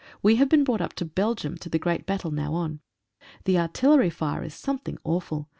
We 0.23 0.37
have 0.37 0.49
been 0.49 0.63
brought 0.63 0.81
up 0.81 0.93
to 0.93 1.05
Belgium 1.05 1.59
to 1.59 1.69
the 1.69 1.77
great 1.77 2.07
battle 2.07 2.31
now 2.31 2.55
on. 2.55 2.79
The 3.45 3.59
artillery 3.59 4.09
fire 4.09 4.41
is 4.43 4.55
something 4.55 4.97
awful. 5.03 5.47